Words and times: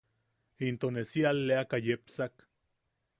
Into 0.67 0.87
ne 0.95 1.03
si 1.11 1.21
alleaka 1.31 1.77
yepsak. 1.85 2.33